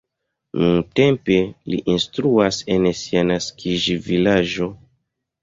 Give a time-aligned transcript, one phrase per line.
[0.61, 1.37] Nuntempe
[1.73, 4.73] li instruas en sia naskiĝvilaĝo.